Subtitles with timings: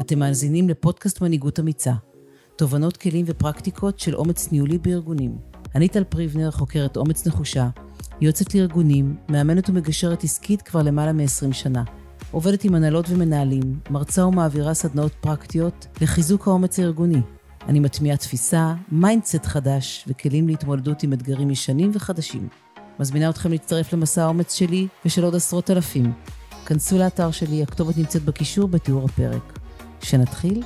[0.00, 1.92] אתם מאזינים לפודקאסט מנהיגות אמיצה,
[2.56, 5.36] תובנות, כלים ופרקטיקות של אומץ ניהולי בארגונים.
[5.74, 7.68] אני טל פריבנר, חוקרת אומץ נחושה,
[8.20, 11.84] יועצת לארגונים, מאמנת ומגשרת עסקית כבר למעלה מ-20 שנה.
[12.30, 17.20] עובדת עם הנהלות ומנהלים, מרצה ומעבירה סדנאות פרקטיות לחיזוק האומץ הארגוני.
[17.68, 22.61] אני מטמיעה תפיסה, mindset חדש וכלים להתמודדות עם אתגרים ישנים וחדשים.
[23.00, 26.12] מזמינה אתכם להצטרף למסע האומץ שלי ושל עוד עשרות אלפים.
[26.66, 29.58] כנסו לאתר שלי, הכתובת נמצאת בקישור בתיאור הפרק.
[30.02, 30.62] שנתחיל?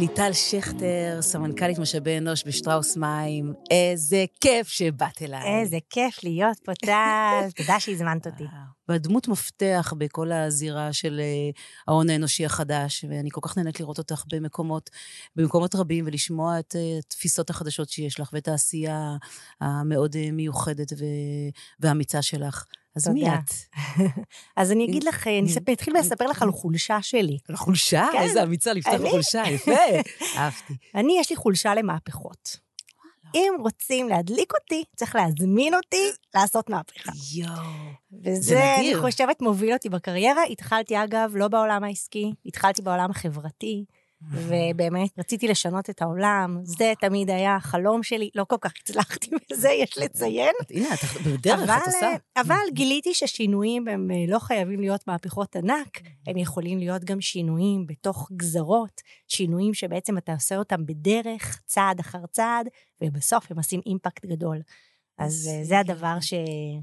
[0.00, 3.52] ליטל שכטר, סמנכ"לית משאבי אנוש בשטראוס מים.
[3.70, 5.60] איזה כיף שבאת אליי.
[5.60, 7.48] איזה כיף להיות פה, טל.
[7.56, 8.44] תודה שהזמנת אותי.
[8.88, 11.50] ואת דמות מפתח בכל הזירה של אה,
[11.88, 14.90] ההון האנושי החדש, ואני כל כך נהנית לראות אותך במקומות,
[15.36, 19.16] במקומות רבים, ולשמוע את אה, התפיסות החדשות שיש לך, ואת העשייה
[19.60, 20.92] המאוד אה, מיוחדת
[21.80, 22.64] ואמיצה שלך.
[22.96, 23.52] אז מי את?
[24.56, 27.38] אז אני אגיד לך, אני אתחיל לספר לך על חולשה שלי.
[27.48, 28.06] על חולשה?
[28.12, 28.18] כן.
[28.18, 29.72] איזה אמיצה לפתוח בחולשה, יפה.
[30.36, 30.74] אהבתי.
[30.94, 32.70] אני, יש לי חולשה למהפכות.
[33.34, 37.12] אם רוצים להדליק אותי, צריך להזמין אותי לעשות מהפכה.
[37.34, 37.50] יואו,
[38.10, 38.94] זה וזה, אני.
[38.94, 40.44] חושבת, מוביל אותי בקריירה.
[40.50, 43.84] התחלתי, אגב, לא בעולם העסקי, התחלתי בעולם החברתי,
[44.22, 46.60] ובאמת רציתי לשנות את העולם.
[46.62, 50.54] זה תמיד היה החלום שלי, לא כל כך הצלחתי בזה, יש לציין.
[50.70, 52.10] הנה, את בדרך, אבל, את עושה.
[52.36, 57.86] אבל גיליתי ששינויים הם אה, לא חייבים להיות מהפכות ענק, הם יכולים להיות גם שינויים
[57.86, 62.68] בתוך גזרות, שינויים שבעצם אתה עושה אותם בדרך, צעד אחר צעד,
[63.00, 64.58] ובסוף הם עושים אימפקט גדול.
[65.20, 66.34] אז אה, זה הדבר ש...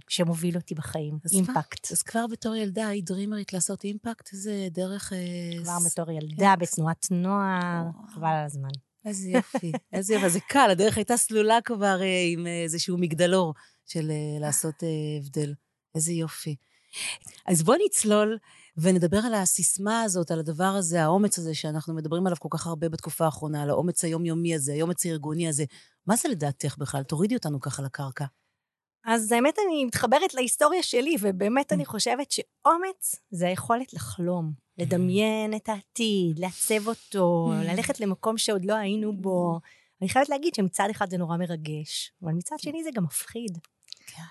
[0.10, 1.34] שמוביל אותי בחיים, אז?
[1.34, 1.92] אימפקט.
[1.92, 4.34] אז כבר בתור ילדה היית דרימרית לעשות אימפקט?
[4.34, 5.14] איזה דרך...
[5.14, 6.60] אה, כבר בתור ילדה, כן.
[6.60, 7.84] בתנועת נוער.
[8.14, 8.70] חבל על הזמן.
[9.06, 10.30] איזה יופי, איזה יופי.
[10.30, 13.54] זה קל, הדרך הייתה סלולה כבר אה, עם אה, איזשהו מגדלור
[13.86, 15.54] של אה, לעשות אה, הבדל.
[15.96, 16.56] איזה יופי.
[17.46, 18.38] אז בואי נצלול
[18.78, 22.90] ונדבר על הסיסמה הזאת, על הדבר הזה, האומץ הזה שאנחנו מדברים עליו כל כך הרבה
[22.90, 25.64] בתקופה האחרונה, על האומץ היומיומי הזה, האומץ הארגוני הזה.
[26.08, 27.04] מה זה לדעתך בכלל?
[27.04, 28.26] תורידי אותנו ככה לקרקע.
[29.06, 35.70] אז האמת, אני מתחברת להיסטוריה שלי, ובאמת אני חושבת שאומץ זה היכולת לחלום, לדמיין את
[35.70, 39.60] העתיד, לעצב אותו, ללכת למקום שעוד לא היינו בו.
[40.02, 43.58] אני חייבת להגיד שמצד אחד זה נורא מרגש, אבל מצד שני זה גם מפחיד.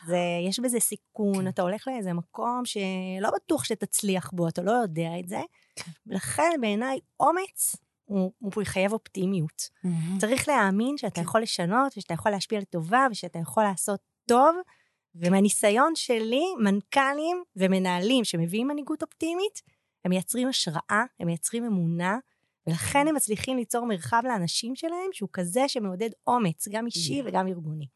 [0.06, 5.08] זה, יש בזה סיכון, אתה הולך לאיזה מקום שלא בטוח שתצליח בו, אתה לא יודע
[5.20, 5.40] את זה,
[6.06, 9.62] ולכן בעיניי אומץ הוא, הוא יחייב אופטימיות.
[10.18, 11.22] צריך להאמין שאתה כן.
[11.22, 14.56] יכול לשנות, ושאתה יכול להשפיע לטובה, ושאתה יכול לעשות טוב.
[15.14, 19.62] ומהניסיון שלי, מנכ"לים ומנהלים שמביאים מנהיגות אופטימית,
[20.04, 22.18] הם מייצרים השראה, הם מייצרים אמונה,
[22.66, 27.28] ולכן הם מצליחים ליצור מרחב לאנשים שלהם שהוא כזה שמעודד אומץ, גם אישי יואו.
[27.28, 27.86] וגם ארגוני.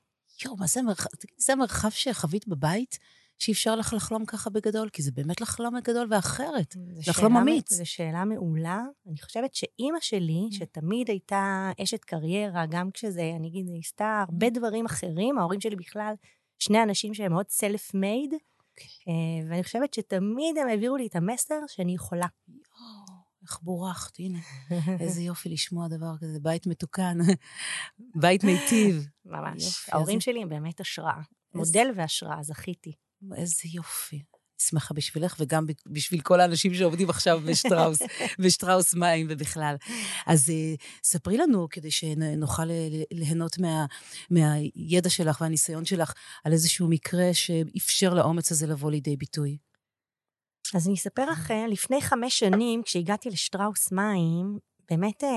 [0.45, 0.81] יואו, מה זה
[1.19, 2.99] תגידי, זה המרחב שחווית בבית,
[3.39, 4.89] שאפשר לך לחלום ככה בגדול?
[4.89, 6.77] כי זה באמת לחלום בגדול ואחרת.
[7.07, 7.73] לחלום אמיץ.
[7.73, 8.81] זו שאלה מעולה.
[9.07, 10.55] אני חושבת שאימא שלי, Mm.
[10.55, 14.51] שתמיד הייתה אשת קריירה, גם כשזה, אני אגיד, עשתה הרבה Mm.
[14.51, 16.15] דברים אחרים, ההורים שלי בכלל,
[16.59, 18.87] שני אנשים שהם מאוד self-made, אוקיי.
[19.09, 22.27] אה, ואני חושבת שתמיד הם העבירו לי את המסר שאני יכולה.
[23.43, 24.39] איך בורכת, הנה.
[25.01, 27.19] איזה יופי לשמוע דבר כזה, בית מתוקן,
[28.23, 29.07] בית מיטיב.
[29.25, 29.63] ממש.
[29.65, 31.17] יופי, ההורים איזה- שלי הם באמת השראה.
[31.17, 32.93] איזה- מודל והשראה, זכיתי.
[33.37, 34.23] איזה יופי.
[34.63, 37.99] שמחה בשבילך וגם בשביל כל האנשים שעובדים עכשיו בשטראוס,
[38.45, 39.77] בשטראוס מים ובכלל.
[40.27, 40.75] אז אה,
[41.05, 42.63] ספרי לנו, כדי שנוכל
[43.13, 43.87] ליהנות מה,
[44.31, 46.13] מהידע שלך והניסיון שלך,
[46.45, 49.59] על איזשהו מקרה שאפשר לאומץ הזה לבוא לידי ביטוי.
[50.75, 54.59] אז אני אספר לך, אה, לפני חמש שנים, כשהגעתי לשטראוס מים,
[54.91, 55.29] באמת אה,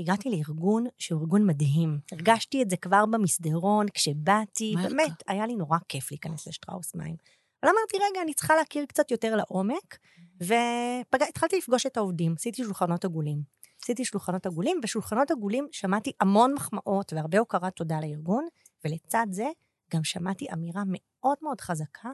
[0.00, 1.98] הגעתי לארגון שהוא ארגון מדהים.
[2.12, 7.16] הרגשתי את זה כבר במסדרון, כשבאתי, באמת, היה לי נורא כיף להיכנס לשטראוס מים.
[7.62, 9.98] אבל אמרתי, רגע, אני צריכה להכיר קצת יותר לעומק,
[10.40, 13.42] והתחלתי לפגוש את העובדים, עשיתי שולחנות עגולים.
[13.82, 18.46] עשיתי שולחנות עגולים, ושולחנות עגולים שמעתי המון מחמאות והרבה הוקרת תודה לארגון,
[18.84, 19.46] ולצד זה
[19.94, 22.08] גם שמעתי אמירה מאוד מאוד חזקה,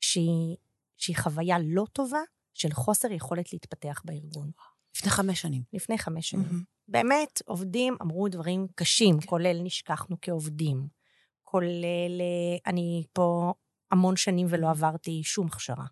[0.00, 0.56] שהיא,
[0.98, 2.20] שהיא חוויה לא טובה
[2.54, 4.50] של חוסר יכולת להתפתח בארגון.
[4.96, 5.62] לפני חמש שנים.
[5.72, 6.44] לפני חמש שנים.
[6.46, 6.62] מהמם.
[6.88, 10.88] באמת, עובדים אמרו דברים קשים, כולל נשכחנו כעובדים,
[11.42, 13.52] כולל אה, אני פה
[13.90, 15.86] המון שנים ולא עברתי שום הכשרה.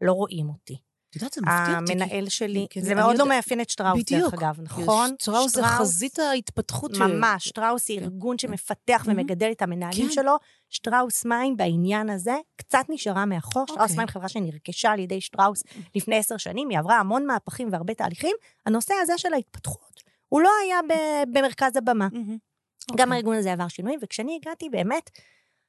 [0.00, 0.76] לא רואים אותי.
[1.16, 1.92] יודעת, זה מפתיע אותי.
[1.92, 4.34] המנהל שלי, כן, זה מאוד לא מאפיין את שטראוס, דרך.
[4.34, 5.14] אגב, נכון?
[5.22, 7.06] שטראוס זה חזית ההתפתחות של...
[7.06, 9.18] ממש, שטראוס היא ארגון שמפתח מהמם.
[9.18, 10.12] ומגדל את המנהלים כן.
[10.12, 10.36] שלו.
[10.70, 13.64] שטראוס מים בעניין הזה קצת נשארה מאחור.
[13.66, 13.96] שטראוס אוקיי.
[13.96, 15.62] מים חברה שנרכשה על ידי שטראוס
[15.94, 18.36] לפני עשר שנים, היא עברה המון מהפכים והרבה תהליכים.
[18.66, 20.78] הנושא הזה של ההתפתחות, הוא לא היה
[21.32, 22.08] במרכז הבמה.
[22.12, 22.36] מהמם.
[22.96, 23.16] גם אוקיי.
[23.16, 25.10] הארגון הזה עבר שינוי, וכשאני הגעתי באמת,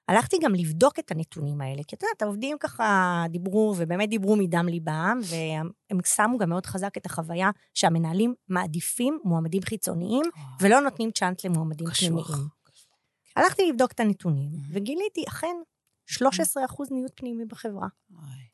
[0.07, 4.65] הלכתי גם לבדוק את הנתונים האלה, כי את יודעת, העובדים ככה דיברו, ובאמת דיברו מדם
[4.67, 11.11] ליבם, והם שמו גם מאוד חזק את החוויה שהמנהלים מעדיפים מועמדים חיצוניים, וואו, ולא נותנים
[11.11, 11.87] צ'אנס למועמדים.
[11.87, 12.25] פנימיים.
[13.35, 14.49] הלכתי לבדוק את הנתונים.
[14.71, 15.55] וגיליתי, אכן,
[16.11, 16.17] 13%
[16.91, 17.87] ניוד פנימי בחברה.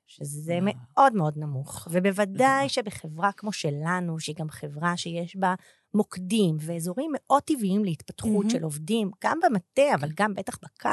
[0.07, 0.59] שזה.
[0.61, 1.87] מאוד מאוד נמוך.
[1.91, 2.69] ובוודאי.
[2.69, 5.55] שבחברה כמו שלנו, שהיא גם חברה שיש בה
[5.93, 8.49] מוקדים ואזורים מאוד טבעיים להתפתחות.
[8.49, 10.89] של עובדים, גם במטה, אבל גם בטח בקו,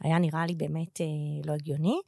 [0.00, 1.06] היה נראה לי באמת אה,
[1.46, 2.00] לא הגיוני.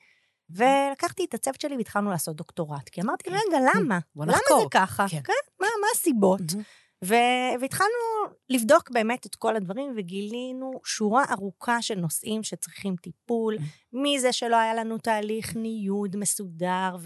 [0.51, 3.31] ולקחתי את הצוות שלי והתחלנו לעשות דוקטורט, כי אמרתי.
[3.31, 3.99] רגע, למה?
[4.15, 4.61] בוא למה נחקור.
[4.61, 5.07] זה ככה?
[5.09, 5.21] כן.
[5.25, 6.41] כן, מה, מה הסיבות?
[6.41, 6.63] מהמם.
[7.05, 13.57] ו- והתחלנו לבדוק באמת את כל הדברים, וגילינו שורה ארוכה של נושאים שצריכים טיפול,
[13.93, 16.97] מזה שלא היה לנו תהליך ניוד מסודר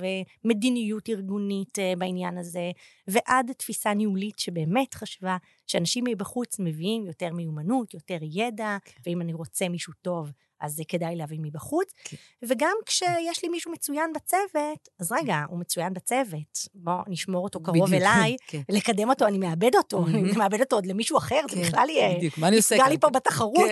[0.44, 2.70] ומדיניות ארגונית אה, בעניין הזה,
[3.08, 5.36] ועד תפיסה ניהולית שבאמת חשבה
[5.66, 10.30] שאנשים מבחוץ מביאים יותר מיומנות, יותר ידע, ואם אני רוצה מישהו טוב,
[10.60, 11.92] אז זה כדאי להביא מבחוץ.
[12.04, 12.16] כן.
[12.42, 17.86] וגם כשיש לי מישהו מצוין בצוות, אז רגע, הוא מצוין בצוות, בואו נשמור אותו קרוב
[17.86, 18.60] בדיוק, אליי, כן.
[18.68, 20.06] לקדם אותו, אני מאבד אותו.
[20.08, 22.16] אני מאבד אותו עוד למישהו אחר, זה כן, בכלל יהיה...
[22.16, 22.92] בדיוק, מה אני עושה יפגע כאן?
[22.92, 23.70] לי פה בתחרות,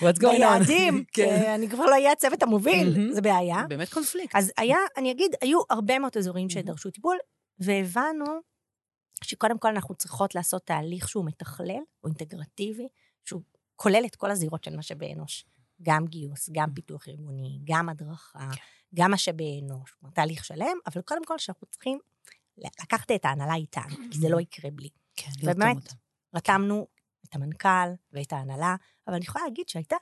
[0.00, 0.12] כן.
[0.32, 1.28] ביעדים, כן.
[1.28, 3.12] אה, אני כבר לא אהיה הצוות המוביל.
[3.12, 3.64] זה בעיה.
[3.68, 4.36] באמת קונפליקט.
[4.36, 6.50] אז היה, אני אגיד, היו הרבה מאוד אזורים.
[6.50, 7.16] שדרשו טיפול,
[7.58, 8.24] והבנו
[9.24, 12.88] שקודם כל אנחנו צריכות לעשות תהליך שהוא מתכלל, או אינטגרטיבי,
[13.24, 13.42] שהוא
[13.76, 15.44] כולל את כל הזירות של משאבי אנוש.
[15.82, 18.50] גם גיוס, גם פיתוח ארגוני, גם הדרכה,
[18.94, 21.98] גם משאבי אנוש, כלומר, תהליך שלם, אבל קודם כל שאנחנו צריכים
[22.58, 24.88] לקחת את ההנהלה איתנו, כי זה לא יקרה בלי.
[25.16, 25.92] כן, ובאמת.
[26.34, 26.86] רתמנו
[27.28, 28.76] את המנכ"ל ואת ההנהלה,
[29.06, 29.96] אבל אני יכולה להגיד שהייתה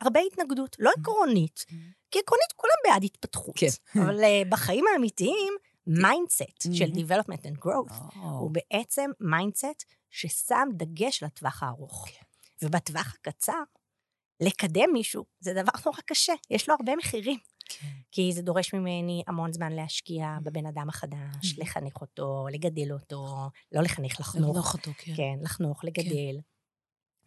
[0.00, 1.64] הרבה התנגדות, לא עקרונית,
[2.10, 3.54] כי עקרונית כולם בעד התפתחות.
[3.58, 3.66] כן.
[4.02, 5.52] אבל אה, בחיים האמיתיים,
[5.86, 6.94] mindset של Mhm.
[6.96, 12.08] development and growth, או, הוא בעצם mindset ששם דגש לטווח הארוך.
[12.08, 12.66] כן.
[12.66, 13.62] ובטווח הקצר,
[14.40, 17.38] לקדם מישהו זה דבר נורא קשה, יש לו הרבה מחירים.
[17.68, 17.86] כן.
[18.12, 21.18] כי זה דורש ממני המון זמן להשקיע בבן אדם החדש,
[21.52, 21.60] Mhm.
[21.60, 23.26] לחנך אותו, לגדל אותו,
[23.72, 24.50] לא לחנך, לחנוך.
[24.56, 25.12] לחנוך אותו, כן.
[25.16, 26.38] כן, לחנוך, לגדל,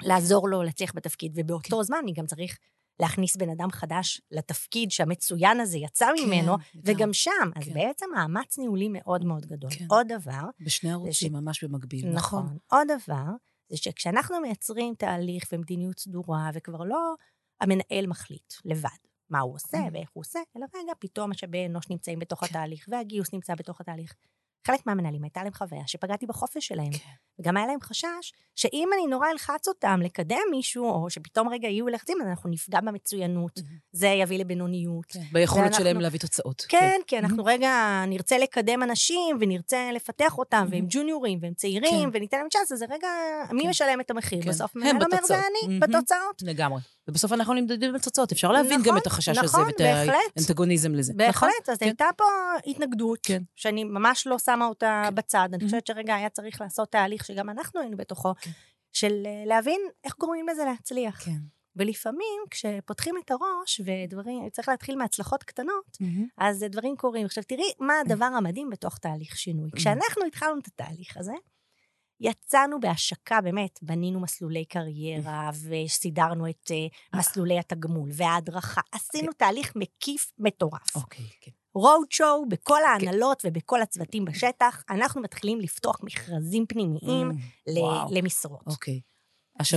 [0.01, 1.83] לעזור לו להצליח בתפקיד, ובאותו כן.
[1.83, 2.57] זמן אני גם צריך
[2.99, 6.61] להכניס בן אדם חדש לתפקיד שהמצוין הזה יצא כן, ממנו, לגמרי.
[6.95, 7.31] וגם שם.
[7.55, 7.73] אז כן.
[7.73, 9.69] בעצם מאמץ ניהולי מאוד מאוד גדול.
[9.71, 9.85] כן.
[9.89, 12.43] עוד דבר, בשני ערוצים, ממש במקביל, נכון.
[12.43, 13.25] נכון, עוד דבר,
[13.71, 17.13] זה שכשאנחנו מייצרים תהליך ומדיניות סדורה, וכבר לא
[17.61, 18.89] המנהל מחליט לבד
[19.29, 19.93] מה הוא עושה Mhm.
[19.93, 22.45] ואיך הוא עושה, אלא רגע, פתאום משאבי אנוש נמצאים בתוך כן.
[22.45, 24.13] התהליך, והגיוס נמצא בתוך התהליך.
[24.67, 26.91] חלק מהמנהלים הייתה להם חוויה שפגעתי בחופש שלהם.
[26.91, 27.09] כן.
[27.41, 31.87] וגם היה להם חשש שאם אני נורא אלחץ אותם לקדם מישהו, או שפתאום רגע יהיו
[31.87, 33.61] לחצים, אז אנחנו נפגע במצוינות, Mhm.
[33.91, 35.05] זה יביא לבינוניות.
[35.09, 35.19] כן.
[35.31, 36.65] ביכולת ואנחנו- שלהם להביא תוצאות.
[36.69, 40.87] כן, כי אנחנו רגע נרצה לקדם אנשים, ונרצה לפתח אותם, והם Mhm.
[40.89, 42.17] ג'וניורים, והם צעירים, כן.
[42.17, 43.07] וניתן להם צ'אנס, אז זה רגע,
[43.51, 43.69] מי כן.
[43.69, 44.41] משלם את המחיר?
[44.43, 44.49] כן.
[44.49, 45.35] בסוף מנהל אומר, זה.
[45.39, 45.81] אני, Mhm.
[45.81, 46.41] בתוצאות.
[46.41, 46.81] לגמרי.
[47.07, 48.31] ובסוף אנחנו נמדדים בתוצאות.
[48.31, 50.15] אפשר להבין גם נכון, את החשש הזה נכון, ואת בהחלט.
[50.37, 51.13] האנטגוניזם לזה.
[51.13, 51.25] נכון?
[51.27, 51.85] בהחלט, אז כן.
[51.85, 52.23] הייתה פה
[52.67, 53.41] התנגדות, כן.
[53.55, 55.15] שאני ממש לא שמה אותה כן.
[55.15, 55.49] בצד.
[55.53, 55.65] אני.
[55.65, 58.51] חושבת שרגע היה צריך לעשות תהליך שגם אנחנו היינו בתוכו, כן.
[58.93, 61.23] של אה, להבין איך גורמים לזה להצליח.
[61.25, 61.37] כן.
[61.75, 66.27] ולפעמים, כשפותחים את הראש, ודברים, צריך להתחיל מהצלחות קטנות, מהמם.
[66.37, 67.25] אז דברים קורים.
[67.25, 69.69] עכשיו, תראי מה הדבר המדהים בתוך תהליך שינוי.
[69.75, 71.33] כשאנחנו התחלנו את התהליך הזה,
[72.19, 78.81] יצאנו בהשקה, באמת, בנינו מסלולי קריירה, וסידרנו את uh, מסלולי התגמול וההדרכה.
[78.91, 80.95] עשינו תהליך מקיף מטורף.
[80.95, 81.51] אוקיי, כן.
[81.75, 87.35] רוד שואו בכל ההנהלות ובכל הצוותים בשטח, אנחנו מתחילים לפתוח מכרזים פנימיים Mm,
[87.67, 88.07] ל- וואו.
[88.11, 88.67] למשרות.
[88.67, 89.01] אוקיי.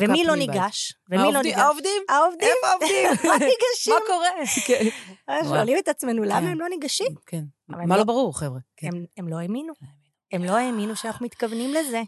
[0.01, 0.35] ומי לא.
[0.37, 0.93] ניגש?
[1.11, 1.59] ומי לא ניגש?
[1.59, 2.03] העובדים?
[2.09, 3.07] העובדים איפה העובדים?
[3.31, 3.95] לא ניגשים.
[3.95, 4.29] מה קורה?
[4.67, 4.85] כן.
[5.31, 6.47] אה, שואלים את עצמנו, למה כן.
[6.47, 7.15] הם לא ניגשים?
[7.27, 7.45] כן.
[7.69, 8.59] מה לא- לא ברור, חבר'ה?
[8.77, 8.87] כן.
[9.17, 9.37] הם- לא.
[9.37, 9.73] לא האמינו.
[10.33, 12.03] הם לא האמינו שאנחנו מתכוונים לזה.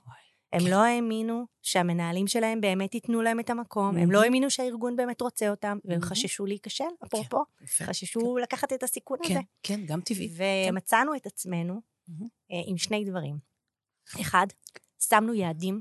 [0.53, 0.67] הם כן.
[0.71, 4.23] לא האמינו שהמנהלים שלהם באמת ייתנו להם את המקום, הם לא.
[4.23, 6.00] האמינו שהארגון באמת רוצה אותם, והם.
[6.00, 7.85] חששו להיכשל, אפרופו, יפה.
[7.85, 9.35] חששו לקחת את הסיכון הזה.
[9.35, 10.31] כן, כן, גם טבעי.
[10.69, 11.81] ומצאנו את עצמנו.
[12.53, 13.38] אה, עם שני דברים.
[14.21, 14.47] אחד,
[15.03, 15.81] שמנו יעדים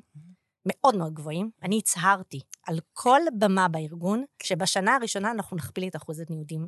[0.66, 1.52] מאוד מאוד גבוהים.
[1.64, 6.68] אני הצהרתי על כל במה בארגון, שבשנה הראשונה אנחנו נכפיל את אחוז הניודים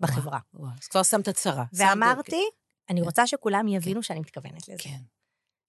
[0.00, 0.38] בחברה.
[0.54, 1.64] וואו, אז כבר שמת הצהרה.
[1.72, 2.42] ואמרתי,
[2.90, 4.78] אני רוצה שכולם יבינו שאני מתכוונת לזה.
[4.78, 4.98] כן.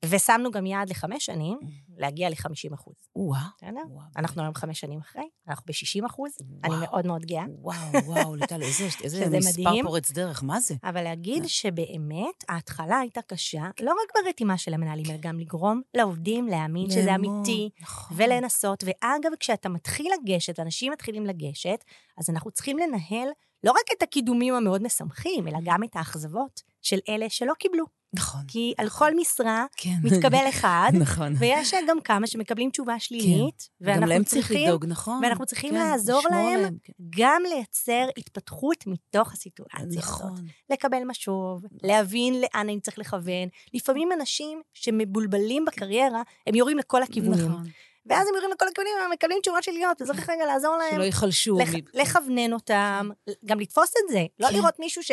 [0.06, 1.60] ושמנו גם יעד לחמש שנים,
[1.98, 2.96] להגיע ל-50 אחוז.
[3.16, 3.40] וואו.
[3.58, 3.82] בסדר?
[4.18, 6.32] אנחנו היום חמש שנים אחרי, אנחנו ב-60 אחוז,
[6.64, 6.76] אני.
[6.82, 7.44] מאוד מאוד גאה.
[7.62, 9.82] וואו, וואו, ליטל, איזה מספר.
[9.84, 10.76] פורץ דרך, מה זה?
[10.84, 16.48] אבל להגיד שבאמת, ההתחלה הייתה קשה, לא רק ברתימה של המנהלים, אלא גם לגרום לעובדים
[16.48, 18.18] להאמין שזה אמיתי, נכון.
[18.18, 18.84] ולנסות.
[18.84, 21.84] ואגב, כשאתה מתחיל לגשת, אנשים מתחילים לגשת,
[22.18, 23.30] אז אנחנו צריכים לנהל
[23.64, 27.86] לא רק את הקידומים המאוד משמחים, אלא גם את האכזבות של אלה שלא קיבלו.
[28.14, 28.42] נכון.
[28.48, 28.90] כי על.
[28.90, 29.96] כל משרה כן.
[30.04, 31.34] מתקבל אחד, נכון.
[31.40, 35.24] ויש גם כמה שמקבלים תשובה שלילית, גם ואנחנו להם צריך צריכים לדאוג, נכון.
[35.24, 36.94] ואנחנו צריכים כן, לעזור להם עליהם, כן.
[37.10, 39.98] גם לייצר התפתחות מתוך הסיטואציה הזאת.
[39.98, 40.46] נכון.
[40.70, 43.48] לקבל משוב, להבין לאן אני צריך לכוון.
[43.74, 47.46] לפעמים אנשים שמבולבלים בקריירה, הם יורים לכל הכיוונים.
[47.46, 47.64] נכון.
[48.10, 50.96] ואז הם יורים לכל הכיוונים, הם מקבלים תשובות שליליות, וצריך רגע לעזור להם.
[50.96, 51.56] שלא ייחלשו.
[51.58, 53.10] מ- לכוונן אותם,
[53.46, 54.26] גם לתפוס את זה.
[54.40, 54.54] לא כן.
[54.56, 55.12] לראות מישהו ש...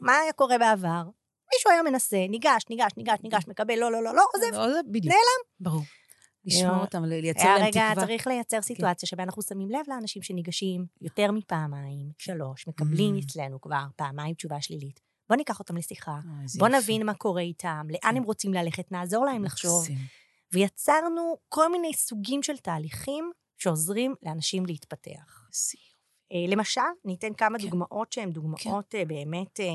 [0.00, 1.02] מה היה קורה בעבר?
[1.54, 4.54] מישהו היה מנסה, ניגש, ניגש, ניגש, ניגש, מקבל, לא, לא, לא, לא, עוזב.
[4.54, 4.66] לא.
[5.04, 5.42] נעלם.
[5.60, 5.82] ברור.
[6.44, 7.94] לשמור אותם, לייצר להם רגע, תקווה.
[7.94, 8.00] כן.
[8.00, 13.24] צריך לייצר סיטואציה שבה אנחנו שמים לב לאנשים שניגשים יותר מפעמיים, שלוש, מקבלים Mm.
[13.26, 15.00] אצלנו כבר פעמיים תשובה שלילית.
[15.28, 16.18] בוא ניקח אותם לשיחה, אה,
[16.58, 16.68] בוא.
[16.68, 18.16] נבין מה קורה איתם, לאן כן.
[18.16, 19.86] הם רוצים ללכת, נעזור להם לחשוב.
[20.52, 25.48] ויצרנו כל מיני סוגים של תהליכים שעוזרים לאנשים להתפתח.
[26.32, 27.64] אה, למשל, ניתן כמה כן.
[27.64, 29.60] דוגמאות שהן דוגמאות אה, באמת...
[29.60, 29.66] אה,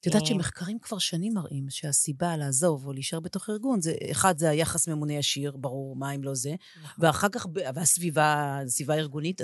[0.00, 4.50] את יודעת שמחקרים כבר שנים מראים שהסיבה לעזוב או להישאר בתוך ארגון, זה, אחד, זה
[4.50, 7.04] היחס ממונה ישיר, ברור, מה אם לא זה, נכון.
[7.04, 9.40] ואחר כך, והסביבה, הסביבה הארגונית,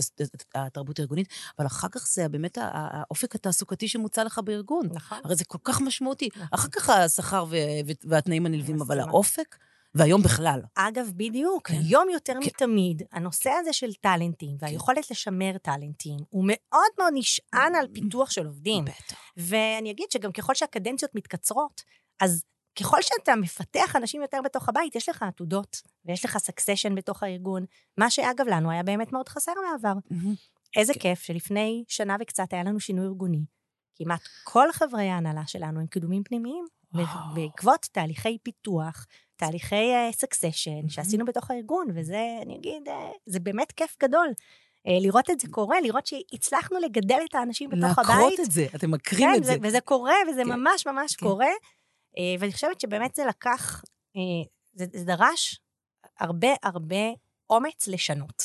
[0.54, 1.28] התרבות הארגונית,
[1.58, 4.88] אבל אחר כך זה באמת האופק התעסוקתי שמוצע לך בארגון.
[4.92, 5.18] נכון.
[5.24, 6.28] הרי זה כל כך משמעותי.
[6.34, 6.46] נכון.
[6.50, 7.44] אחר כך השכר
[8.04, 9.00] והתנאים הנלווים, אבל.
[9.00, 9.56] האופק,
[9.94, 10.60] והיום בכלל.
[10.74, 11.74] אגב, בדיוק, כן.
[11.74, 12.38] היום יותר כן.
[12.38, 18.46] מתמיד, הנושא הזה של טאלנטים והיכולת לשמר טאלנטים, הוא מאוד מאוד נשען על פיתוח של
[18.46, 18.84] עובדים.
[18.84, 19.16] בטח.
[19.36, 21.82] ואני אגיד שגם ככל שהקדנציות מתקצרות,
[22.20, 22.44] אז
[22.78, 27.64] ככל שאתה מפתח אנשים יותר בתוך הבית, יש לך עתודות, ויש לך סקסשן בתוך הארגון,
[27.98, 29.98] מה שאגב לנו היה באמת מאוד חסר בעבר.
[30.10, 30.34] מהמם.
[30.76, 31.00] איזה כן.
[31.00, 33.44] כיף שלפני שנה וקצת היה לנו שינוי ארגוני.
[33.96, 36.64] כמעט כל חברי ההנהלה שלנו הם קידומים פנימיים.
[37.34, 39.06] בעקבות תהליכי פיתוח,
[39.42, 44.28] תהליכי סקסשן שעשינו בתוך הארגון, וזה, אני אגיד, אה, זה באמת כיף גדול.
[44.86, 48.08] אה, לראות את זה קורה, לראות שהצלחנו לגדל את האנשים בתוך הבית.
[48.08, 49.54] להקרות את זה, אתם מקרים כן, את זה.
[49.62, 50.48] וזה קורה, וזה כן.
[50.48, 51.26] ממש ממש כן.
[51.26, 51.50] קורה.
[52.18, 53.82] אה, ואני חושבת שבאמת זה לקח,
[54.16, 54.20] אה,
[54.72, 55.60] זה, זה דרש
[56.20, 57.10] הרבה הרבה
[57.50, 58.42] אומץ לשנות.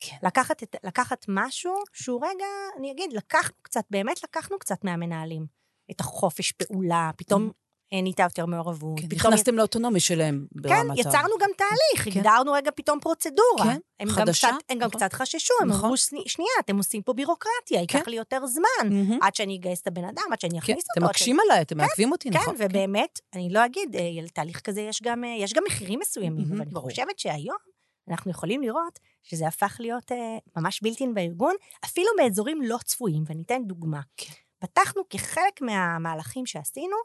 [0.00, 0.16] כן.
[0.22, 2.46] לקחת, את, לקחת משהו שהוא רגע,
[2.78, 5.46] אני אגיד, לקחנו קצת, באמת לקחנו קצת מהמנהלים.
[5.90, 9.00] את החופש פעולה, פתאום אה, נהייתה יותר מעורבות.
[9.00, 11.00] כן, פתאום נכנסתם לאוטונומיה שלהם כן, ברמת ה...
[11.00, 12.20] יצרנו גם תהליך, כן.
[12.20, 13.64] הגדרנו רגע פתאום פרוצדורה.
[13.64, 15.00] כן, הם גם חדשה, קצת, הם גם נכון.
[15.00, 15.84] קצת חששו, הם נכון.
[15.84, 18.10] אמרו, "שני- שנייה, אתם עושים פה בירוקרטיה, ייקח כן.
[18.10, 19.18] לי יותר זמן, מהמם.
[19.22, 21.10] עד שאני אגייס את הבן אדם, עד שאני כן, אכניס אתם אותו.
[21.10, 22.54] מקשים עליי, אתם מעכבים אותי, כן, נכון?
[22.58, 26.52] ובאמת, אני לא אגיד, אה, לתהליך כזה יש גם, אה, יש גם מחירים מסוימים, מהמם,
[26.52, 26.90] אבל אני ברור.
[26.90, 27.56] חושבת שהיום
[28.10, 30.16] אנחנו יכולים לראות שזה הפך להיות אה,
[30.56, 34.00] ממש בלתי בארגון, אפילו באזורים לא צפויים, ואני אתן דוגמה.
[34.16, 34.32] כן.
[34.58, 36.96] פתחנו כחלק מהמהלכים שעשינו,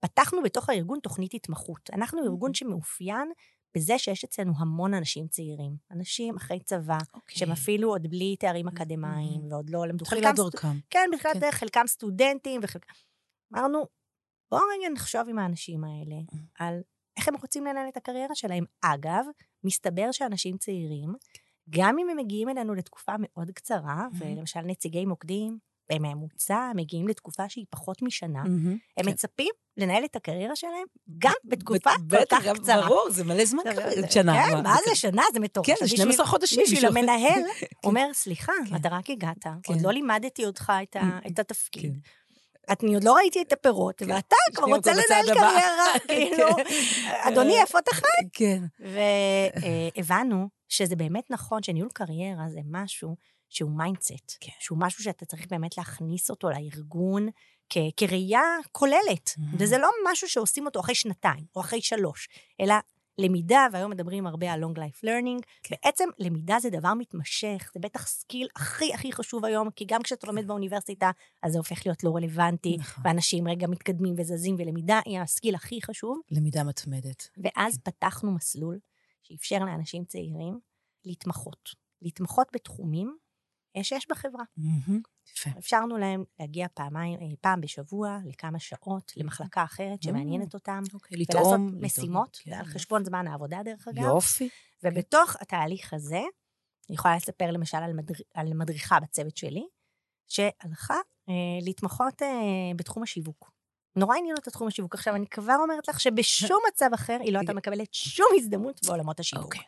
[0.00, 1.90] פתחנו בתוך הארגון תוכנית התמחות.
[1.92, 3.32] אנחנו ארגון שמאופיין
[3.76, 7.36] בזה שיש אצלנו המון אנשים צעירים, אנשים אחרי צבא, אוקיי.
[7.38, 9.52] שהם אפילו עוד בלי תארים אקדמיים, מהמם.
[9.52, 10.04] ועוד לא למדו.
[10.04, 10.78] תחילת דרכם.
[10.90, 11.40] כן, בתחילת כן.
[11.40, 12.92] דרך, חלקם סטודנטים וחלקם...
[13.54, 13.84] אמרנו,
[14.50, 16.36] בואו רגע נחשוב עם האנשים האלה Mm.
[16.58, 16.80] על
[17.16, 18.64] איך הם רוצים לנהל את הקריירה שלהם.
[18.80, 19.24] אגב,
[19.64, 21.14] מסתבר שאנשים צעירים,
[21.70, 24.16] גם אם הם מגיעים אלינו לתקופה מאוד קצרה, Mhm.
[24.18, 25.58] ולמשל נציגי מוקדים,
[25.92, 28.70] בממוצע מגיעים לתקופה שהיא פחות משנה, מהמם.
[28.96, 29.08] הם כן.
[29.10, 30.84] מצפים לנהל את הקריירה שלהם
[31.18, 32.86] גם בתקופה כל כך קצרה.
[32.88, 33.62] ברור, זה מלא זמן
[34.10, 34.46] שנה.
[34.48, 35.22] כן, מה זה שנה?
[35.32, 35.66] זה מטורף.
[35.66, 36.62] כן, זה בשביל- 12 חודשים.
[36.62, 37.42] בשביל המנהל,
[37.84, 38.76] אומר, סליחה, כן.
[38.76, 39.50] אתה רק הגעת, כן.
[39.72, 40.96] עוד לא לימדתי אותך את
[41.32, 41.92] את התפקיד.
[41.92, 42.12] כן.
[42.84, 44.10] אני עוד לא ראיתי את הפירות, כן.
[44.10, 45.24] ואתה כבר רוצה לנהל.
[45.34, 46.46] קריירה, כאילו,
[47.20, 48.02] אדוני, איפה אתה חי?
[48.32, 48.62] כן.
[49.96, 53.16] והבנו שזה באמת נכון שניהול קריירה זה משהו
[53.48, 54.52] שהוא mindset, כן.
[54.60, 57.28] שהוא משהו שאתה צריך באמת להכניס אותו לארגון
[57.70, 59.40] כ- כראייה כוללת, Mhm.
[59.58, 62.28] וזה לא משהו שעושים אותו אחרי שנתיים או אחרי שלוש,
[62.60, 62.74] אלא
[63.18, 65.74] למידה, והיום מדברים הרבה על long life learning, כן.
[65.84, 70.26] בעצם למידה זה דבר מתמשך, זה בטח skill הכי הכי חשוב היום, כי גם כשאתה
[70.26, 71.10] לומד באוניברסיטה,
[71.42, 73.04] אז זה הופך להיות לא רלוונטי, נכון.
[73.06, 76.20] ואנשים רגע מתקדמים וזזים, ולמידה היא הסקיל הכי חשוב.
[76.30, 77.28] למידה מתמדת.
[77.44, 78.78] ואז פתחנו מסלול
[79.22, 80.58] שאפשר לאנשים צעירים
[81.04, 81.70] להתמחות.
[82.02, 83.16] להתמחות בתחומים
[83.82, 84.44] שיש בחברה.
[85.32, 85.50] יפה.
[85.58, 91.34] אפשרנו להם להגיע פעמיים, אה, פעם בשבוע, לכמה שעות, למחלקה אחרת שמעניינת אותם, אוקיי, ולעשות
[91.36, 91.68] לטעום.
[91.68, 91.84] לטעום.
[91.84, 94.02] משימות, כן, על חשבון זמן העבודה דרך אגב.
[94.02, 94.48] יופי.
[94.82, 96.22] ובתוך התהליך הזה,
[96.88, 98.14] אני יכולה לספר למשל על, מדר...
[98.34, 99.66] על מדריכה בצוות שלי,
[100.28, 102.28] שהלכה אה, להתמחות אה,
[102.76, 103.50] בתחום השיווק.
[103.96, 104.94] נורא עניין אותה תחום השיווק.
[104.94, 109.20] עכשיו, אני כבר אומרת לך שבשום מצב אחר היא לא הייתה מקבלת שום הזדמנות בעולמות
[109.20, 109.44] השיווק.
[109.44, 109.62] אוקיי.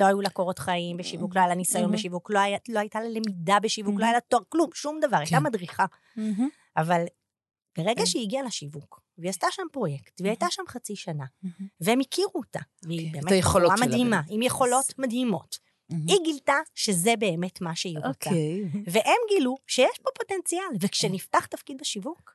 [0.00, 1.92] לא היו לה קורות חיים בשיווק, לא היה לה ניסיון.
[1.92, 4.04] בשיווק, לא היה- לא הייתה לה למידה בשיווק, לא.
[4.04, 5.42] היה לה תואר, כלום, שום דבר, הייתה כן.
[5.42, 5.84] מדריכה.
[6.76, 7.04] אבל
[7.78, 8.06] ברגע כן.
[8.06, 11.24] שהיא הגיעה לשיווק, והיא עשתה שם פרויקט, והיא הייתה שם חצי שנה.
[11.80, 14.20] והם הכירו אותה, והיא אוקיי, באמת בחורה מדהימה.
[14.30, 15.58] עם יכולות מדהימות.
[15.90, 18.08] היא גילתה שזה באמת מה שהיא רוצה.
[18.30, 18.62] אוקיי.
[18.86, 22.34] והם גילו שיש פה פוטנציאל, וכשנפתח תפקיד בשיווק,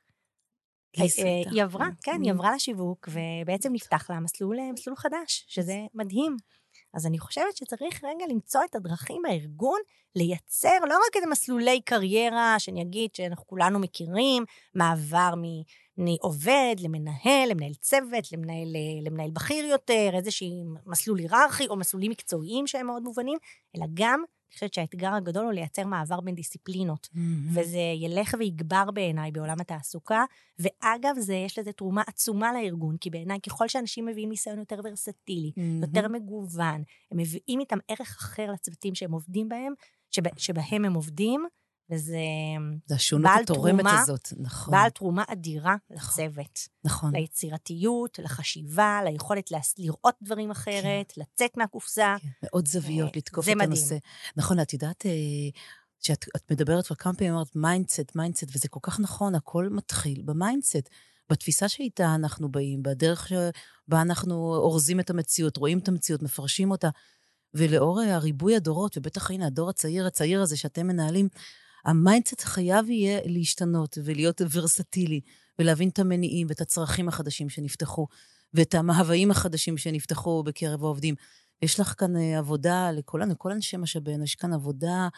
[0.98, 1.04] אה.
[1.50, 2.32] היא עברה, כן, היא.
[2.32, 4.56] עברה לשיווק, ובעצם נפתח לה אה, מסלול
[4.96, 6.36] חדש, שזה מדהים.
[6.96, 9.80] אז אני חושבת שצריך רגע למצוא את הדרכים בארגון,
[10.16, 15.62] לייצר לא רק את מסלולי קריירה, שאני אגיד שאנחנו כולנו מכירים, מעבר מ-
[15.96, 22.66] מעובד למנהל, למנהל צוות, למנהל, אה, למנהל בכיר יותר, איזשהי מסלול היררכי, או מסלולים מקצועיים
[22.66, 23.38] שהם מאוד מובנים,
[23.76, 27.08] אלא גם, אני חושבת שהאתגר הגדול הוא לייצר מעבר בין דיסציפלינות.
[27.14, 27.58] מהמם.
[27.58, 30.24] וזה ילך ויגבר בעיניי בעולם התעסוקה.
[30.58, 35.52] ואגב, זה, יש לזה תרומה עצומה לארגון, כי בעיניי, ככל שאנשים מביאים ניסיון יותר ורסטילי,
[35.56, 35.82] מהמם.
[35.82, 39.72] יותר מגוון, הם מביאים איתם ערך אחר לצוותים שהם עובדים בהם,
[40.10, 41.46] שבה, שבהם הם עובדים,
[41.90, 42.16] וזה
[42.86, 44.72] זה השונות בעל התורמת תרומה- הזאת, נכון.
[44.74, 46.24] בעל תרומה אדירה נכון.
[46.24, 46.58] לצוות.
[46.84, 47.16] נכון.
[47.16, 52.16] ליצירתיות, לחשיבה, ליכולת להס- לראות דברים אחרת, לצאת מהקופסה.
[52.22, 53.70] כן, מאוד זוויות אה, לתקוף את מדהים.
[53.70, 53.96] הנושא.
[54.36, 55.10] נכון, את יודעת, אה,
[56.00, 60.22] שאת את מדברת כבר כמה פעמים, אמרת mindset, mindset, וזה כל כך נכון, הכל מתחיל
[60.24, 60.88] ב mindset.
[61.30, 66.88] בתפיסה שאיתה אנחנו באים, בדרך שבה אנחנו אורזים את המציאות, רואים את המציאות, מפרשים אותה.
[67.54, 71.28] ולאור אה, הריבוי הדורות, ובטח הנה, הדור הצעיר, הצעיר הזה שאתם מנהלים,
[71.86, 75.20] ה mindset חייב יהיה להשתנות ולהיות ורסטילי,
[75.58, 78.06] ולהבין את המניעים ואת הצרכים החדשים שנפתחו,
[78.54, 81.14] ואת המאוויים החדשים שנפתחו בקרב העובדים.
[81.62, 85.08] יש לך כאן אה, עבודה לכולנו, לכל אנשי משאבי אנוש, יש כאן עבודה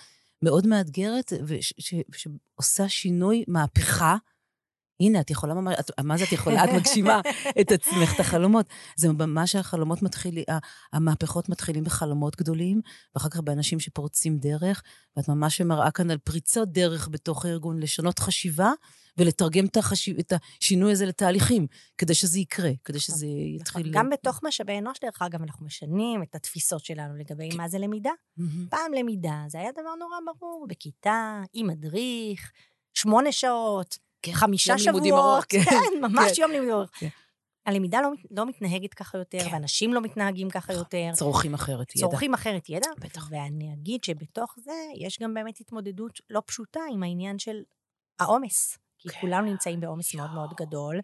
[0.43, 1.33] מאוד מאתגרת,
[2.13, 4.17] שעושה שינוי, מהפכה.
[5.01, 6.65] הנה, את יכולה ממש, את- מה זה את יכולה?
[6.65, 7.21] את מגשימה
[7.61, 8.67] את עצמך, את החלומות.
[8.97, 10.45] זה ממש החלומות מתחילים,
[10.93, 12.81] המהפכות מתחילים בחלומות גדולים,
[13.15, 14.83] ואחר כך באנשים שפורצים דרך,
[15.17, 18.73] ואת ממש מראה כאן על פריצות דרך בתוך הארגון, לשנות חשיבה
[19.19, 21.67] ולתרגם את, החשיב, את השינוי הזה לתהליכים,
[21.99, 23.91] כדי שזה יקרה, כדי שזה יתחיל...
[23.93, 27.57] גם בתוך משאבי אנוש, דרך אגב, אנחנו משנים את התפיסות שלנו לגבי כן.
[27.57, 28.11] מה זה למידה.
[28.71, 32.51] פעם למידה, זה היה דבר נורא ברור, בכיתה, עם מדריך,
[32.95, 33.99] שמונה שעות,
[34.33, 35.03] כן, חמישה יום שבועות.
[35.03, 35.63] לימודים ארוך, כן.
[35.63, 36.43] כן, ממש כן.
[36.43, 36.91] יום לימודים ארוך.
[36.99, 37.09] כן.
[37.67, 39.53] הלמידה לא, לא מתנהגת ככה יותר, כן.
[39.53, 41.11] ואנשים לא מתנהגים ככה יותר.
[41.15, 42.07] צורכים אחרת, ידע.
[42.07, 42.89] צורכים אחרת ידע.
[42.99, 43.29] בטח.
[43.31, 47.63] ואני אגיד שבתוך זה יש גם באמת התמודדות לא פשוטה עם העניין של
[48.21, 48.79] העומס.
[48.99, 49.21] כי כן.
[49.21, 51.01] כולנו נמצאים בעומס מאוד מאוד גדול.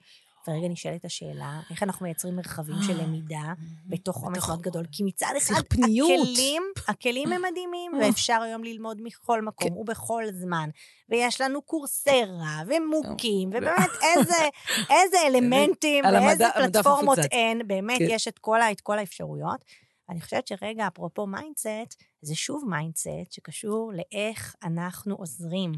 [0.48, 3.52] ורגע נשאלת השאלה, איך אנחנו מייצרים מרחבים של למידה
[3.87, 4.87] בתוך עומס מאוד גדול?
[4.92, 5.54] כי מצד אחד.
[5.59, 8.00] הכלים, הכלים הם מדהימים, אה.
[8.00, 9.74] ואפשר היום ללמוד מכל מקום כן.
[9.76, 10.70] ובכל זמן.
[11.09, 14.48] ויש לנו Coursera, ו MOOC ים, ובאמת איזה,
[14.90, 17.18] איזה אלמנטים, ואיזה פלטפורמות.
[17.18, 18.07] אין, באמת כן.
[18.09, 19.64] יש את כל, ה- את כל האפשרויות.
[20.11, 25.72] אני חושבת שרגע, אפרופו mindset, זה שוב mindset שקשור לאיך אנחנו עוזרים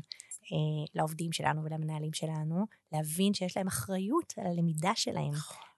[0.53, 5.33] אה, לעובדים שלנו ולמנהלים שלנו, להבין שיש להם אחריות על הלמידה שלהם.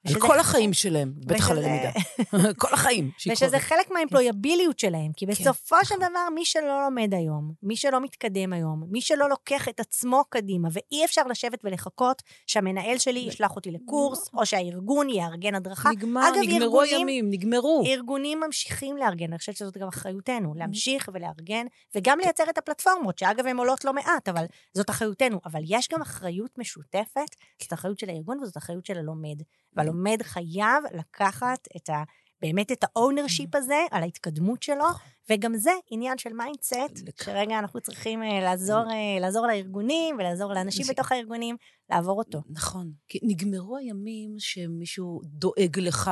[0.06, 1.90] על כל החיים שלהם, בטח על הלמידה.
[2.62, 3.10] כל החיים.
[3.30, 3.58] ושזה.
[3.58, 8.52] חלק מהאמפלויביליות שלהם, כי כן, בסופו של דבר, מי שלא לומד היום, מי שלא מתקדם
[8.52, 13.70] היום, מי שלא לוקח את עצמו קדימה, ואי אפשר לשבת ולחכות שהמנהל שלי ישלח אותי
[13.70, 15.90] לקורס, או שהארגון יארגן הדרכה.
[15.90, 17.82] נגמר, אגב, נגמרו הימים, נגמרו.
[17.86, 23.46] ארגונים ממשיכים לארגן, אני חושבת שזאת גם אחריותנו, להמשיך ולארגן, וגם לייצר את הפלטפורמות, שאגב,
[23.46, 25.40] הן עולות לא מעט, אבל זאת אחריותנו.
[25.44, 29.42] אבל יש גם אחריות משותפת, זאת אחריות של הארגון וזאת אחריות של הלומד.
[29.78, 32.02] והלומד חייב לקחת את ה...
[32.42, 34.84] באמת את ה ownership הזה על ההתקדמות שלו,
[35.30, 40.86] וגם זה עניין של mindset, שרגע אנחנו צריכים אה, לעזור, אה, לעזור לארגונים ולעזור לאנשים
[40.90, 41.56] בתוך הארגונים
[41.90, 42.42] לעבור אותו.
[42.50, 42.92] נכון.
[43.08, 46.10] כי נגמרו הימים שמישהו דואג לך,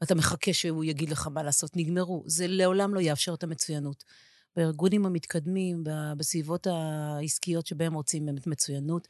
[0.00, 1.76] ואתה מחכה שהוא יגיד לך מה לעשות.
[1.76, 2.22] נגמרו.
[2.26, 4.04] זה לעולם לא יאפשר את המצוינות.
[4.56, 5.84] בארגונים המתקדמים,
[6.16, 9.08] בסביבות העסקיות שבהם רוצים באמת מצוינות,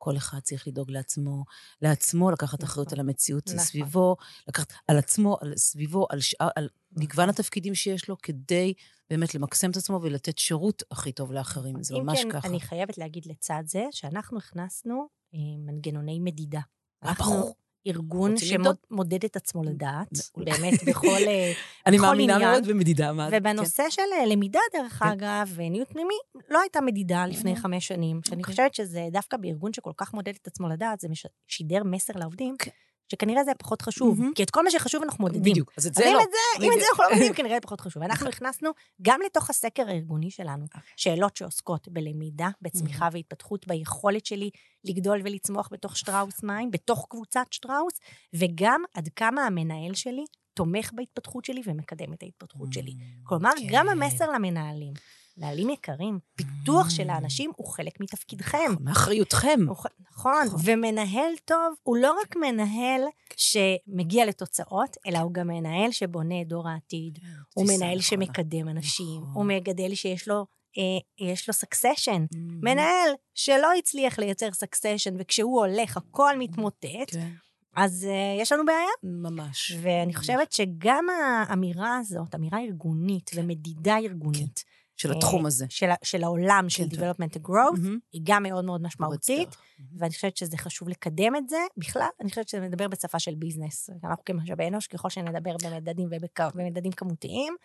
[0.00, 1.44] כל אחד צריך לדאוג לעצמו,
[1.82, 2.68] לעצמו, לקחת נכון.
[2.68, 3.58] אחריות על המציאות נכון.
[3.58, 4.16] סביבו,
[4.48, 8.74] לקחת על עצמו, על סביבו, על, שאר, על מגוון התפקידים שיש לו, כדי
[9.10, 11.82] באמת למקסם את עצמו ולתת שירות הכי טוב לאחרים.
[11.82, 12.48] זה אם ממש כן, ככה.
[12.48, 16.60] אני חייבת להגיד לצד זה, שאנחנו הכנסנו אה, מנגנוני מדידה.
[17.04, 17.54] אה, ברור.
[17.86, 18.34] ארגון?
[18.36, 20.08] שמודד את עצמו לדעת.
[20.36, 21.52] באמת, בכל אה,
[21.86, 22.50] אני בכל מאמינה עניין.
[22.50, 23.12] מאוד במדידה.
[23.32, 25.08] ובנושא של אה, למידה, דרך כן.
[25.08, 26.14] אגב, וניוד פנימי,
[26.50, 27.62] לא הייתה מדידה לפני אוקיי.
[27.62, 28.20] חמש שנים.
[28.24, 28.52] שאני אוקיי.
[28.52, 31.08] חושבת שזה דווקא בארגון שכל כך מודד את עצמו לדעת, זה
[31.46, 32.70] שידר מסר לעובדים, כן.
[33.12, 34.34] שכנראה זה פחות חשוב, מהמם.
[34.34, 35.42] כי את כל מה שחשוב אנחנו מודדים.
[35.42, 35.72] בדיוק.
[35.76, 36.22] אז את זה אם לא.
[36.22, 38.02] את זה, אם את זה אנחנו לא מודדים, כנראה זה פחות חשוב.
[38.02, 38.70] אנחנו הכנסנו
[39.02, 40.80] גם לתוך הסקר הארגוני שלנו, אוקיי.
[40.96, 44.50] שאלות שעוסקות בלמידה, בצמיחה והתפתחות, ביכולת שלי
[44.84, 48.00] לגדול ולצמוח בתוך שטראוס מים, בתוך קבוצת שטראוס,
[48.34, 52.94] וגם עד כמה המנהל שלי תומך בהתפתחות שלי ומקדם את ההתפתחות שלי.
[53.22, 53.66] כלומר, כן.
[53.70, 54.92] גם המסר למנהלים.
[55.36, 56.90] מנהלים יקרים, פיתוח.
[56.90, 58.74] של האנשים הוא חלק מתפקידכם.
[58.80, 59.60] מאחריותכם.
[59.68, 60.60] הוא ח- נכון, נכון.
[60.64, 63.00] ומנהל טוב הוא לא רק מנהל
[63.36, 67.18] שמגיע לתוצאות, אלא הוא גם מנהל שבונה את דור העתיד.
[67.54, 68.00] הוא תפיסה מנהל.
[68.00, 69.32] שמקדם אנשים, נכון.
[69.34, 70.46] הוא מגדל שיש לו,
[70.78, 72.24] אה, יש לו succession.
[72.34, 72.60] מהמם.
[72.64, 77.30] מנהל שלא הצליח לייצר succession, וכשהוא הולך הכל מתמוטט, כן,
[77.76, 78.88] אז אה, יש לנו בעיה.
[79.02, 79.72] ממש.
[79.82, 84.64] ואני חושבת שגם האמירה הזאת, אמירה ארגונית ומדידה ארגונית,
[85.00, 85.66] של התחום אה, הזה.
[85.68, 87.98] של, של העולם של כן, Development and Growth, מהמם.
[88.12, 89.48] היא גם מאוד מאוד משמעותית.
[89.48, 89.60] דרך.
[89.98, 91.56] ואני חושבת שזה חשוב לקדם את זה.
[91.76, 93.90] בכלל, אני חושבת שזה מדבר בשפה של business.
[94.04, 96.40] אנחנו כמשאבי אנוש, ככל שנדבר במדדים ובק...
[96.54, 97.56] במדדים כמותיים,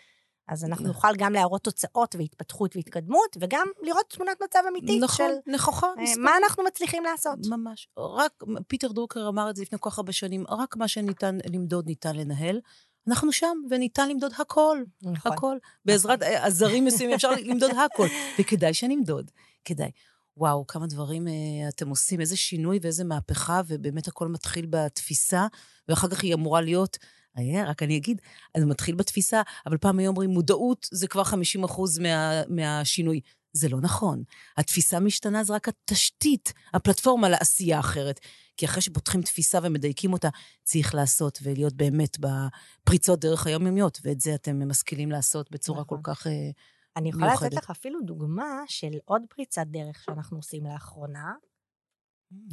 [0.47, 0.95] אז אנחנו נכון.
[0.95, 5.87] נוכל גם להראות תוצאות והתפתחות והתקדמות, וגם לראות תמונת מצב אמיתית נכון, של נכוחה.
[5.87, 6.21] אה, מספר.
[6.21, 7.39] מה אנחנו מצליחים לעשות.
[7.49, 7.87] ממש.
[7.97, 11.85] רק, פיטר דרוקר אמר את זה לפני כל כך הרבה שנים, רק מה שניתן למדוד
[11.87, 12.59] ניתן לנהל.
[13.07, 15.31] אנחנו שם, וניתן למדוד הכל, נכון.
[15.31, 15.57] הכל.
[15.85, 18.07] בעזרת אה, עזרים מסוימים אפשר למדוד הכל,
[18.39, 19.31] וכדאי שנמדוד,
[19.65, 19.91] כדאי.
[20.37, 21.33] וואו, כמה דברים אה,
[21.69, 25.47] אתם עושים, איזה שינוי ואיזה מהפכה, ובאמת הכל מתחיל בתפיסה,
[25.89, 26.97] ואחר כך היא אמורה להיות,
[27.37, 28.21] אה, רק אני אגיד,
[28.57, 33.21] זה מתחיל בתפיסה, אבל פעם היו אומרים, מודעות זה כבר 50 אחוז מה, מהשינוי.
[33.53, 34.23] זה לא נכון.
[34.57, 38.19] התפיסה משתנה זה רק התשתית, הפלטפורמה לעשייה אחרת.
[38.57, 40.29] כי אחרי שפותחים תפיסה ומדייקים אותה,
[40.63, 45.97] צריך לעשות ולהיות באמת בפריצות דרך היומיומיות, ואת זה אתם משכילים לעשות בצורה נכון.
[45.97, 46.27] כל כך...
[46.27, 46.49] אה,
[46.95, 47.63] אני יכולה לתת מיוחדת.
[47.63, 51.33] לך אפילו דוגמה של עוד פריצת דרך שאנחנו עושים לאחרונה.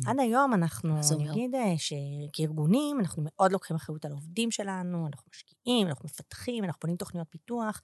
[0.06, 1.00] עד היום אנחנו?
[1.30, 6.80] אגיד אה, שכארגונים, אנחנו מאוד לוקחים אחריות על העובדים שלנו, אנחנו משקיעים, אנחנו מפתחים, אנחנו
[6.80, 7.82] בונים תוכניות פיתוח,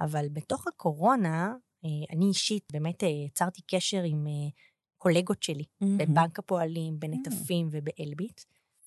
[0.00, 4.26] אבל בתוך הקורונה, אה, אני אישית באמת יצרתי קשר עם
[4.98, 8.40] קולגות שלי בבנק הפועלים, בנטפים ובאלביט,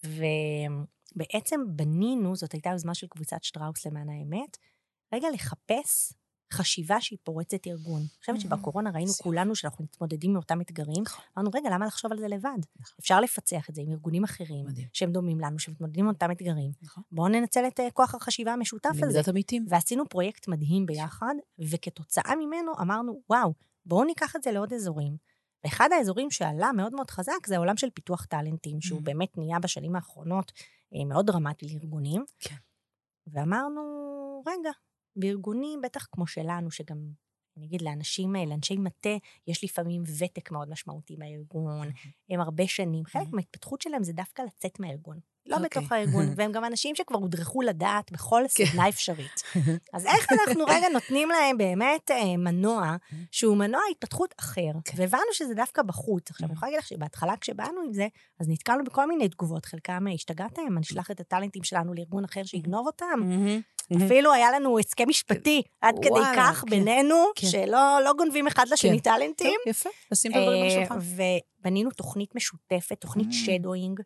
[0.03, 4.57] ובעצם בנינו, זאת הייתה יוזמה של קבוצת שטראוס למען האמת,
[5.13, 6.13] רגע לחפש
[6.53, 7.99] חשיבה שהיא פורצת ארגון.
[8.01, 8.39] אני חושבת.
[8.41, 11.23] שבקורונה ראינו כולנו שאנחנו מתמודדים מאותם אתגרים, נכון.
[11.37, 12.57] אמרנו, רגע, למה לחשוב על זה לבד?
[12.79, 12.95] נכון.
[12.99, 14.65] אפשר לפצח את זה עם ארגונים אחרים.
[14.93, 16.71] שהם דומים לנו, שמתמודדים עם אותם אתגרים.
[16.81, 17.03] נכון.
[17.11, 19.05] בואו ננצל את אה, כוח החשיבה המשותף הזה.
[19.05, 19.65] למידת עמיתים.
[19.69, 23.53] ועשינו פרויקט מדהים ביחד, וכתוצאה ממנו אמרנו, וואו,
[23.85, 25.17] בואו ניקח את זה לעוד אזורים.
[25.63, 29.03] ואחד האזורים שעלה מאוד מאוד חזק זה העולם של פיתוח טאלנטים, שהוא Mhm.
[29.03, 30.51] באמת נהיה בשנים האחרונות
[30.95, 32.23] אה, מאוד דרמטי לארגונים.
[32.39, 32.55] כן.
[33.27, 33.81] ואמרנו,
[34.47, 34.69] רגע,
[35.15, 36.97] בארגונים, בטח כמו שלנו, שגם,
[37.57, 39.09] אני אגיד, לאנשים, אה, לאנשי מטה,
[39.47, 41.87] יש לפעמים ותק מאוד משמעותי בארגון,
[42.29, 43.05] הם הרבה שנים.
[43.05, 43.35] חלק Mhm.
[43.35, 45.19] מההתפתחות שלהם זה דווקא לצאת מהארגון.
[45.45, 45.69] לא אוקיי.
[45.69, 48.65] בתוך הארגון, והם גם אנשים שכבר הודרכו לדעת בכל כן.
[48.65, 49.43] סדנה אפשרית.
[49.93, 52.95] אז איך אנחנו רגע נותנים להם באמת אה, מנוע,
[53.31, 54.93] שהוא מנוע התפתחות אחר, כן.
[54.97, 56.29] והבנו שזה דווקא בחוץ.
[56.29, 58.07] עכשיו, אני יכולה להגיד לך שבהתחלה כשבאנו עם זה,
[58.39, 62.43] אז נתקלנו בכל מיני תגובות, חלקם אה, השתגעתם, אני אשלח את הטאלנטים שלנו לארגון אחר
[62.43, 63.19] שיגנוב אותם.
[63.91, 64.05] מהמם.
[64.05, 66.69] אפילו היה לנו הסכם משפטי עד כדי וואלה, כך כן.
[66.69, 67.47] בינינו, כן.
[67.47, 69.47] שלא לא גונבים אחד לשני טאלנטים.
[69.65, 70.99] טוב, יפה, לשים את הדברים על אה, השולחן.
[71.59, 73.33] ובנינו תוכנית משותפת, תוכנית Mm.
[73.33, 73.99] שדואינג,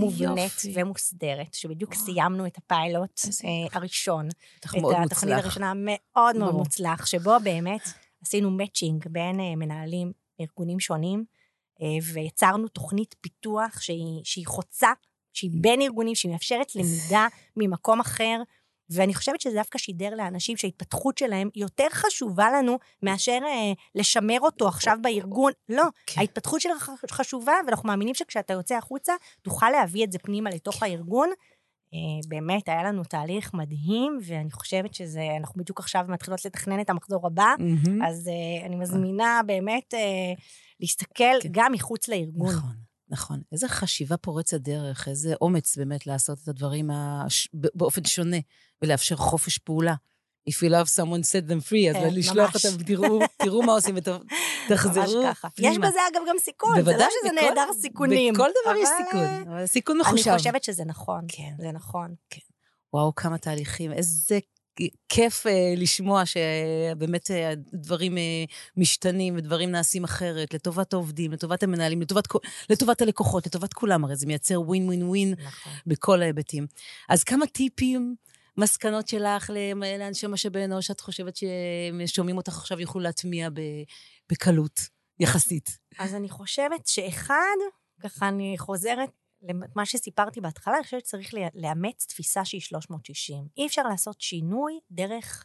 [0.00, 0.72] מובנית יופי.
[0.74, 2.04] ומוסדרת, שבדיוק וואו.
[2.04, 3.50] סיימנו את הפיילוט אה.
[3.72, 4.28] הראשון.
[4.28, 5.34] את התוכנית.
[5.38, 6.54] הראשונה מאוד מאוד.
[6.54, 7.88] מוצלח, שבו באמת
[8.24, 11.24] עשינו מאצ'ינג בין אה, מנהלים מארגונים שונים,
[12.12, 14.88] ויצרנו תוכנית פיתוח שהיא, שהיא חוצה,
[15.32, 17.26] שהיא בין ארגונים, שהיא מאפשרת למידה
[17.56, 18.42] ממקום אחר.
[18.90, 24.68] ואני חושבת שזה דווקא שידר לאנשים שההתפתחות שלהם יותר חשובה לנו מאשר אה, לשמר אותו
[24.68, 25.52] עכשיו בארגון.
[25.68, 26.20] לא, כן.
[26.20, 31.30] ההתפתחות שלך חשובה, ואנחנו מאמינים שכשאתה יוצא החוצה, תוכל להביא את זה פנימה לתוך הארגון.
[31.94, 36.90] אה, באמת, היה לנו תהליך מדהים, ואני חושבת שזה, אנחנו בדיוק עכשיו מתחילות לתכנן את
[36.90, 38.02] המחזור הבא, מהמם.
[38.02, 40.32] אז אה, אני מזמינה באמת אה,
[40.80, 41.48] להסתכל כן.
[41.50, 42.54] גם מחוץ לארגון.
[42.54, 43.40] נכון, נכון.
[43.52, 47.48] איזה חשיבה פורצת דרך, איזה אומץ באמת לעשות את הדברים הש...
[47.54, 48.36] באופן שונה,
[48.82, 49.94] ולאפשר חופש פעולה.
[50.50, 52.66] If you love someone, set them free, אז כן, לשלוח ממש.
[52.66, 55.48] אותם, תראו, תראו מה עושים, ותחזרו ככה.
[55.58, 55.88] יש פנימה.
[55.88, 58.34] בזה אגב גם סיכון, זה לא בוודאי, שזה בכל- נעדר סיכונים.
[58.34, 60.32] בכל דבר יש אבל, סיכון, אה, אבל סיכון אני מחושב.
[60.36, 61.52] חושבת שזה נכון, כן.
[61.58, 62.14] זה נכון.
[62.94, 63.92] וואו, כמה תהליכים.
[63.92, 64.38] איזה
[65.08, 68.44] כיף אה, לשמוע שבאמת אה, הדברים אה,
[68.76, 72.24] משתנים ודברים נעשים אחרת, לטובת העובדים, לטובת המנהלים, לטובת,
[72.70, 75.72] לטובת הלקוחות, לטובת כולם, הרי זה מייצר ווין ווין ווין נכון.
[75.86, 76.66] בכל ההיבטים.
[77.08, 78.14] אז כמה טיפים,
[78.56, 79.50] מסקנות שלך
[79.98, 83.48] לאנשי משאבי אנוש, שאת חושבת ששומעים אותך עכשיו יוכלו להטמיע
[84.32, 84.80] בקלות,
[85.20, 85.78] יחסית?
[85.98, 87.56] אז אני חושבת שאחד,
[88.02, 89.10] ככה אני חוזרת
[89.42, 93.44] למה שסיפרתי בהתחלה, אני חושבת שצריך לאמץ תפיסה שהיא 360.
[93.56, 95.44] אי אפשר לעשות שינוי דרך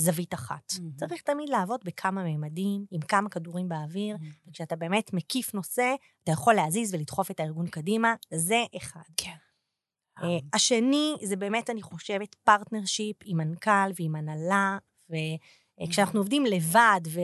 [0.00, 0.72] זווית אחת.
[0.72, 0.98] Mm-hmm.
[0.98, 4.48] צריך תמיד לעבוד בכמה ממדים, עם כמה כדורים באוויר, mm-hmm.
[4.48, 9.00] וכשאתה באמת מקיף נושא, אתה יכול להזיז ולדחוף את הארגון קדימה, זה אחד.
[9.16, 9.36] כן.
[10.20, 14.78] Uh, השני, זה באמת, אני חושבת, partnership עם מנכ"ל ועם הנהלה,
[15.82, 17.20] וכשאנחנו עובדים לבד ו...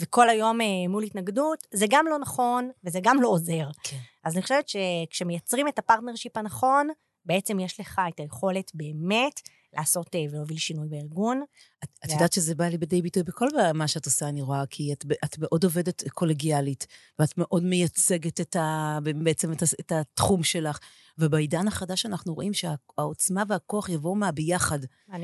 [0.00, 3.68] וכל היום uh, מול התנגדות, זה גם לא נכון וזה גם לא עוזר.
[3.82, 3.96] כן.
[4.24, 6.88] אז אני חושבת שכשמייצרים את ה partnership הנכון,
[7.24, 9.40] בעצם יש לך את היכולת באמת
[9.76, 11.42] לעשות uh, ולהוביל שינוי בארגון.
[11.84, 15.04] את, את יודעת שזה בא לידי ביטוי בכל מה שאת עושה, אני רואה, כי את,
[15.24, 16.86] את מאוד עובדת קולגיאלית,
[17.18, 20.78] ואת מאוד מייצגת את ה, בעצם את, את התחום שלך.
[21.18, 24.78] ובעידן החדש אנחנו רואים שהעוצמה והכוח יבואו מהביחד,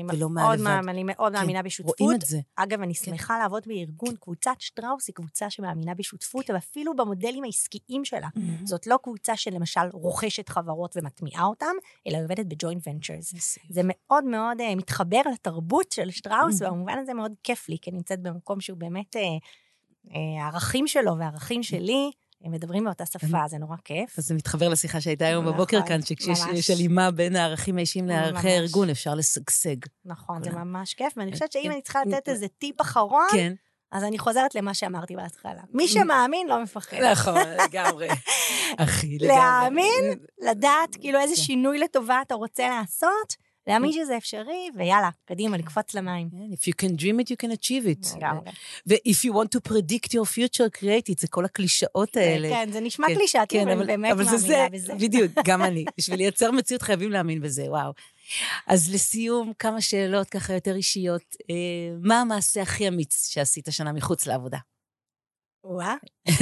[0.09, 0.63] ולא מהלבד.
[0.63, 1.99] מה, אני מאוד כן, מאמינה בשותפות.
[1.99, 2.39] רואים את זה.
[2.55, 3.05] אגב, אני כן.
[3.05, 3.39] שמחה כן.
[3.39, 4.15] לעבוד בארגון.
[4.15, 8.27] קבוצת שטראוס היא קבוצה שמאמינה בשותפות, ואפילו במודלים העסקיים שלה.
[8.27, 8.65] Mm-hmm.
[8.65, 11.73] זאת לא קבוצה שלמשל רוכשת חברות ומטמיעה אותן,
[12.07, 13.33] אלא היא עובדת בג'וינט ונצ'רס.
[13.69, 16.65] זה מאוד מאוד uh, מתחבר לתרבות של שטראוס, mm-hmm.
[16.65, 19.15] ובמובן הזה מאוד כיף לי, כי אני נמצאת במקום שהוא באמת...
[19.15, 19.19] Uh,
[20.39, 22.11] הערכים שלו והערכים שלי,
[22.43, 24.19] הם מדברים באותה שפה, זה נורא כיף.
[24.19, 28.47] אז זה מתחבר לשיחה שהייתה היום נכון, בבוקר כאן, שכשיש הלימה בין הערכים האישיים לערכי
[28.49, 29.75] הארגון, אפשר לשגשג.
[30.05, 33.53] נכון, זה ממש כיף, ואני חושבת שאם אני צריכה לתת איזה טיפ אחרון, כן.
[33.91, 35.61] אז אני חוזרת למה שאמרתי בהתחלה.
[35.73, 36.97] מי שמאמין לא מפחד.
[37.11, 38.07] נכון, לגמרי.
[38.77, 39.27] אחי, לגמרי.
[39.27, 41.41] להאמין, לדעת כאילו איזה כן.
[41.41, 43.35] שינוי לטובה אתה רוצה לעשות,
[43.69, 46.29] להאמין שזה אפשרי, ויאללה, קדימה, לקפוץ למים.
[46.53, 48.23] If you can dream it, you can achieve it.
[48.87, 52.49] ו-if you want to predict your future, create it, זה כל הקלישאות האלה.
[52.49, 54.95] כן, זה נשמע קלישאתי, אבל אני באמת מאמינה בזה.
[54.99, 55.85] בדיוק, גם אני.
[55.97, 57.93] בשביל לייצר מציאות חייבים להאמין בזה, וואו.
[58.67, 61.35] אז לסיום, כמה שאלות ככה יותר אישיות.
[61.49, 61.55] אה,
[62.01, 64.57] מה המעשה הכי אמיץ שעשית שנה מחוץ לעבודה?
[65.63, 65.95] וואה.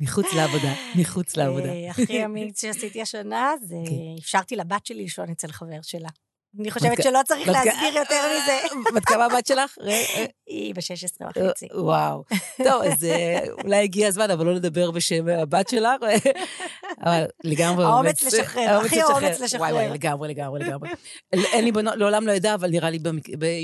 [0.00, 1.68] מחוץ לעבודה, מחוץ לעבודה.
[1.68, 3.94] אה, הכי אמיץ שעשיתי השנה, זה כן.
[4.18, 6.08] אפשרתי לבת שלי לישון אצל חבר שלה.
[6.58, 8.58] אני חושבת שלא צריך להסביר יותר מזה.
[8.94, 9.74] בת כמה הבת שלך?
[10.46, 11.66] היא ב-16 וחצי.
[11.74, 12.24] וואו.
[12.64, 16.02] טוב, אז אה, אולי הגיע הזמן, אבל לא לדבר בשם הבת שלך.
[17.04, 19.60] אבל לגמרי אומץ לשחרר, הכי אומץ לשחרר.
[19.60, 20.88] וואי, וואי, לגמרי, לגמרי, לגמרי.
[21.52, 22.98] אין לי בנות, לעולם לא אדע, אבל נראה לי,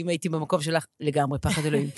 [0.01, 1.91] אם הייתי במקום שלך, לגמרי, פחד אלוהים.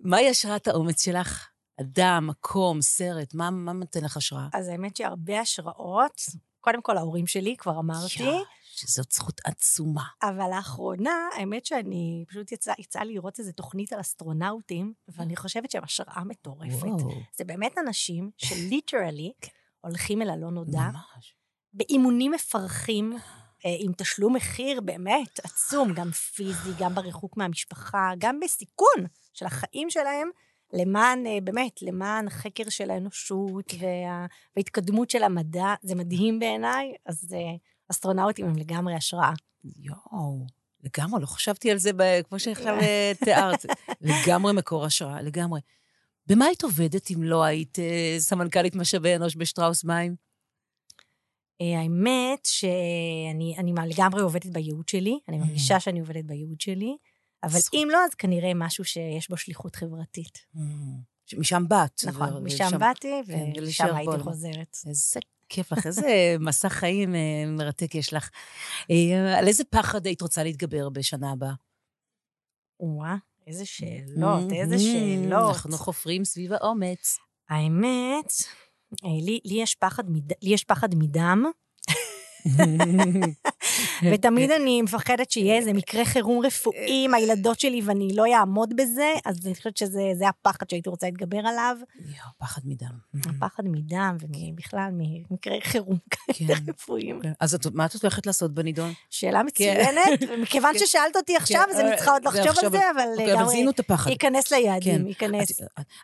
[0.00, 1.48] מהי השראת האומץ שלך?
[1.80, 4.46] אדם, מקום, סרט, מה נותן לך השראה?
[4.54, 6.20] אז האמת שהרבה השראות.
[6.60, 8.24] קודם כל, ההורים שלי, כבר אמרתי.
[8.74, 10.04] שזאת זכות עצומה.
[10.22, 15.70] אבל לאחרונה, האמת שאני, פשוט יצא, יצא לי לראות איזו תוכנית על אסטרונאוטים, ואני חושבת
[15.70, 16.82] שהם השראה מטורפת.
[16.82, 17.10] וואו.
[17.36, 19.50] זה באמת אנשים שליטרלי כן.
[19.80, 20.80] הולכים אל הלא נודע.
[20.80, 21.34] ממש.
[21.72, 23.12] באימונים מפרכים,
[23.66, 29.90] אה, עם תשלום מחיר באמת עצום, גם פיזי, גם בריחוק מהמשפחה, גם בסיכון של החיים
[29.90, 30.30] שלהם,
[30.72, 33.76] למען, אה, באמת, למען החקר של האנושות כן.
[33.80, 35.74] וה, וההתקדמות של המדע.
[35.82, 37.56] זה מדהים בעיניי, אז אה,
[37.92, 39.32] אסטרונאוטים הם לגמרי השראה.
[39.64, 40.46] יואו.
[40.82, 41.90] לגמרי, לא חשבתי על זה
[42.28, 42.76] כמו שעכשיו
[43.24, 43.66] תיארת.
[44.00, 45.60] לגמרי מקור השראה, לגמרי.
[46.26, 47.78] במה היית עובדת אם לא היית
[48.18, 50.16] סמנכ"לית משאבי אנוש בשטראוס מים?
[51.60, 55.40] אה, האמת שאני לגמרי עובדת בייעוד שלי, אני mm.
[55.40, 56.96] מרגישה שאני עובדת בייעוד שלי,
[57.42, 60.38] אבל אם לא, אז כנראה משהו שיש בו שליחות חברתית.
[60.56, 60.60] Mm.
[61.38, 62.04] משם באת.
[62.06, 64.76] נכון, משם באתי, כן, ושם הייתי חוזרת.
[64.86, 65.20] איזה
[65.52, 68.30] כיף לך, איזה מסע חיים אה, מרתק יש לך.
[68.90, 71.54] אה, על איזה פחד היית רוצה להתגבר בשנה הבאה?
[72.80, 75.56] וואה, איזה שאלות, איזה שאלות.
[75.56, 77.18] אנחנו חופרים סביב האומץ.
[77.48, 78.32] האמת,
[79.04, 80.32] לי, לי, יש פחד מד...
[80.42, 81.44] לי יש פחד מדם.
[84.12, 89.12] ותמיד אני מפחדת שיהיה איזה מקרה חירום רפואי עם הילדות שלי ואני לא אעמוד בזה,
[89.24, 91.76] אז אני חושבת שזה הפחד שהייתי רוצה להתגבר עליו.
[92.00, 92.92] יואו, פחד מדם.
[93.14, 96.70] הפחד מדם, ובכלל ממקרי חירום כאלה כן.
[96.70, 97.20] רפואיים.
[97.22, 97.32] כן.
[97.40, 98.92] אז מה את הולכת לעשות בנידון?
[99.10, 99.46] שאלה כן.
[99.46, 103.70] מצוינת, ומכיוון ששאלת אותי עכשיו, אז אני צריכה עוד לחשוב על זה, אבל אוקיי, זיהינו
[103.70, 104.10] את הפחד.
[104.10, 105.60] ייכנס ליעדים, ייכנס.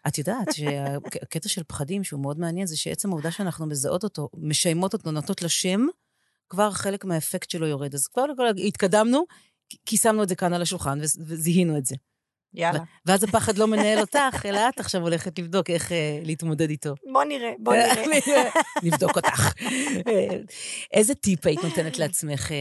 [0.09, 4.93] את יודעת שהקטע של פחדים, שהוא מאוד מעניין, זה שעצם העובדה שאנחנו מזהות אותו, משיימות
[4.93, 5.87] אותו, נותנות לו שם,
[6.49, 7.95] כבר חלק מהאפקט שלו יורד.
[7.95, 8.25] אז כבר
[8.67, 9.25] התקדמנו,
[9.87, 11.97] כי שמנו את זה כאן על השולחן וזיהינו את זה.
[12.55, 12.79] יאללה.
[13.07, 16.95] ואז הפחד לא מנהל אותך, אלא את עכשיו הולכת לבדוק איך אה, להתמודד איתו.
[17.13, 18.51] בוא נראה, בוא נראה.
[18.85, 19.53] נבדוק אותך.
[20.93, 22.57] איזה טיפ היית נותנת לעצמך, אה,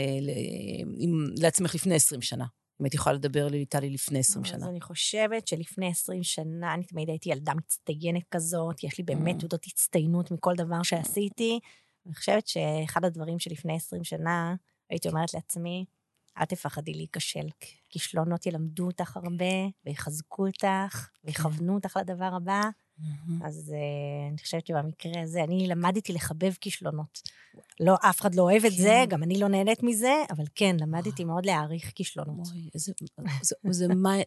[1.41, 2.45] לעצמך לפני 20 שנה?
[2.81, 4.57] אם היית יכולה לדבר לי, לפני 20 שנה.
[4.57, 9.35] אז אני חושבת שלפני 20 שנה, אני תמיד הייתי ילדה מצטיינת כזאת, יש לי באמת
[9.35, 9.39] mm.
[9.39, 11.59] תעודות הצטיינות מכל דבר שעשיתי.
[12.07, 14.55] אני חושבת שאחד הדברים שלפני 20 שנה,
[14.89, 15.85] הייתי אומרת לעצמי,
[16.37, 17.47] אל תפחדי להיכשל.
[17.89, 22.61] כישלונות ילמדו אותך הרבה, ויחזקו אותך, ויכוונו אותך לדבר הבא.
[23.43, 27.21] אז uh, אני חושבת שבמקרה הזה, אני למדתי לחבב כישלונות.
[27.79, 29.05] לא, אף אחד לא אוהב את זה, כן.
[29.09, 32.47] גם אני לא נהנית מזה, אבל כן, למדתי מאוד להעריך כישלונות.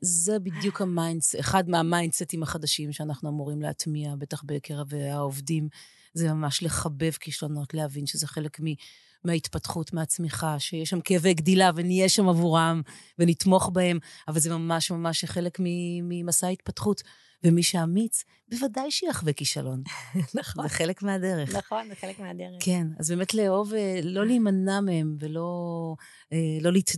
[0.03, 5.69] זה, בדיוק ה mindset, אחד מה mindset ים החדשים שאנחנו אמורים להטמיע, בטח בקרב העובדים.
[6.15, 8.65] זה ממש לחבב כישלונות, להבין שזה חלק מ,
[9.25, 12.83] מההתפתחות, מהצמיחה, שיש שם כאבי גדילה ונהיה שם עבורם
[13.19, 15.59] ונתמוך בהם, אבל זה ממש ממש חלק
[16.03, 17.03] ממסע ההתפתחות.
[17.45, 19.83] ומי שאמיץ, בוודאי שיחווה כישלון.
[20.41, 20.69] נכון.
[20.69, 21.57] זה חלק מהדרך.
[21.57, 22.57] נכון, זה חלק מהדרך.
[22.61, 25.95] כן, אז באמת לאהוב, אה, לא להימנע מהם ולא
[26.33, 26.91] אה, לא, להת...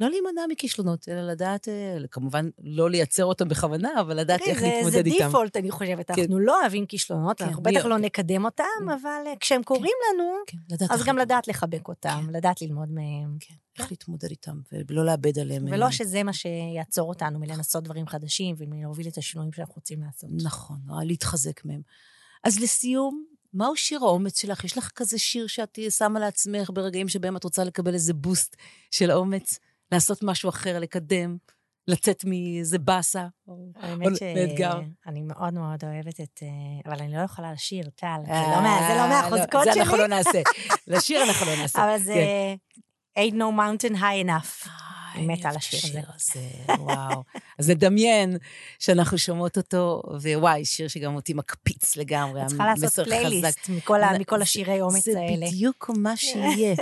[0.00, 4.60] לא להימנע מכישלונות, אלא לדעת, אה, כמובן, לא לייצר אותם בכוונה, אבל לדעת תראי, איך
[4.60, 5.26] זה- להתמודד זה איתם.
[5.26, 6.10] דיפולט, אני חושבת.
[6.10, 6.20] כן.
[6.22, 8.04] אנחנו לא אוהבים כישלונות, כן, אנחנו בטח לא כן.
[8.04, 10.58] נקדם אותם, אבל אה, כשהם קורים לנו, כן,
[10.90, 11.18] אז גם.
[11.18, 13.36] לדעת לחבק אותם, לדעת ללמוד מהם.
[13.40, 15.64] כן, איך להתמודד איתם, ולא לאבד עליהם.
[15.70, 20.30] ולא אה, שזה מה שיעצור אותנו מלנסות דברים חדשים ומלהוביל את השינויים שאנחנו רוצים לעשות.
[20.44, 21.80] נכון, או להתחזק מהם.
[22.44, 24.64] אז לסיום, מהו שיר האומץ שלך?
[24.64, 28.56] יש לך כזה שיר שאת שמה לעצמך ברגעים שבהם את רוצה לקבל איזה בוסט
[28.90, 29.58] של אומץ?
[29.92, 31.36] לעשות משהו אחר, לקדם,
[31.88, 33.26] לצאת מאיזה באסה?
[33.48, 33.72] או-
[34.34, 34.80] מאתגר.
[35.04, 36.40] שאני מאוד מאוד אוהבת את...
[36.42, 36.48] אה,
[36.92, 38.06] אבל אני לא יכולה לשיר, טל.
[38.26, 39.82] זה אה, לא מה- זה לא מהחוזקות זה שלי.
[39.82, 40.42] אנחנו לא נעשה.
[40.86, 41.84] לשיר אנחנו לא נעשה.
[41.84, 42.14] אבל זה
[43.18, 44.68] Ain't no mountain high enough.
[45.14, 45.80] אני מתה על השיר
[46.14, 46.40] הזה.
[46.78, 47.22] וואו.
[47.58, 48.36] אז נדמיין
[48.78, 52.42] שאנחנו שומעות אותו, ווואי, שיר שגם אותי מקפיץ לגמרי.
[52.42, 53.10] את צריכה לעשות המסר חזק.
[53.12, 55.46] פלייליסט מכל ה- מכל השירי אומץ האלה.
[55.46, 56.74] זה בדיוק מה שיהיה.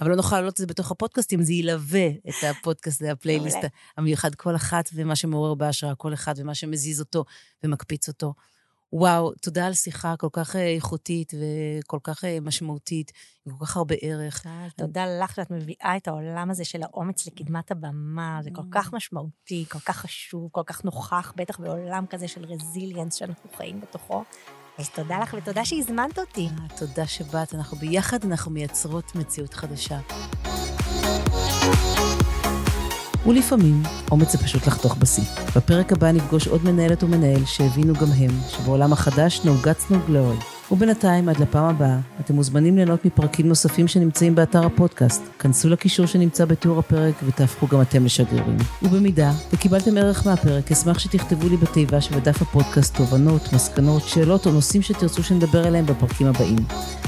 [0.00, 3.58] אבל לא נוכל להעלות את זה בתוך הפודקאסטים, זה ילווה את הפודקאסט, הפלייליסט.
[3.96, 7.24] המיוחד, כל אחת ומה שמעורר בהשראה, כל אחד ומה שמזיז אותו
[7.64, 8.34] ומקפיץ אותו.
[8.92, 13.12] וואו, תודה על שיחה כל כך אה, איכותית וכל כך אה, משמעותית,
[13.46, 14.46] עם כל כך הרבה ערך.
[14.76, 19.64] תודה לך שאת מביאה את העולם הזה של האומץ לקדמת הבמה, זה כל כך משמעותי,
[19.68, 24.24] כל כך חשוב, כל כך נוכח, בטח בעולם כזה של רזיליאנס שאנחנו חיים בתוכו.
[24.78, 26.48] אז תודה לך ותודה שהזמנת אותי.
[26.48, 29.98] אה, תודה שבאת, אנחנו ביחד, אנחנו מייצרות מציאות חדשה.
[33.26, 35.24] ולפעמים, אומץ זה פשוט לחתוך בשיא.
[35.56, 40.44] בפרק הבא נפגוש עוד מנהלת ומנהל שהבינו גם הם שבעולם החדש guts no glory.
[40.72, 45.22] ובינתיים, עד לפעם הבאה, אתם מוזמנים ליהנות מפרקים נוספים שנמצאים באתר הפודקאסט.
[45.38, 48.56] כנסו לקישור שנמצא בתיאור הפרק ותהפכו גם אתם לשגרירים.
[48.82, 54.82] ובמידה וקיבלתם ערך מהפרק, אשמח שתכתבו לי בתיבה שבדף הפודקאסט תובנות, מסקנות, שאלות או נושאים
[54.82, 56.58] שתרצו שנדבר עליהם בפרקים הבאים.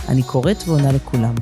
[0.09, 1.35] אני קוראת ועונה לכולם.